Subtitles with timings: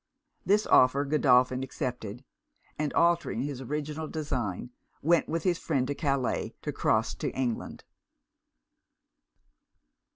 [0.47, 2.23] This offer Godolphin accepted;
[2.79, 4.71] and altering his original design,
[5.03, 7.83] went with his friend to Calais to cross to England.